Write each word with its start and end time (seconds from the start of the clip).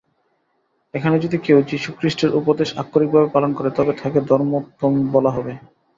এখানে 0.93 1.15
যদি 1.19 1.37
কেউ 1.37 1.57
যীশুখ্রীষ্টের 1.69 2.31
উপদেশ 2.35 2.69
আক্ষরিকভাবে 2.77 3.27
পালন 3.29 3.51
করে, 3.53 3.69
তবে 3.71 3.91
তাকে 3.95 4.19
ধর্মোন্মত্ত 4.29 4.79
বলা 5.13 5.31
হবে। 5.31 5.53